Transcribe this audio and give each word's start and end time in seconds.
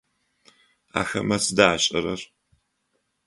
Ахэмэ 0.99 1.37
сыда 1.43 1.65
ашӏэрэр? 1.73 2.21